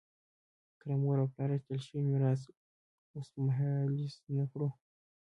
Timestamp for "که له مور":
0.79-1.17